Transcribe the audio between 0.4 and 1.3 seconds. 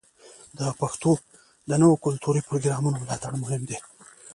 د پښتو